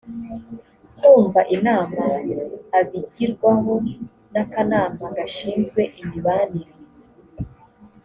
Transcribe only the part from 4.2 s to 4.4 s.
n